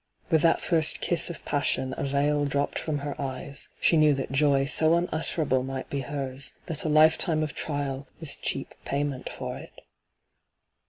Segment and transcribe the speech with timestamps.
[0.31, 4.31] With that first kiss of passion a veil dropped from her eyes— she knew that
[4.31, 9.57] joy so unutterable might be hers, that a lifetime of trial was cheap payment for
[9.59, 9.81] it.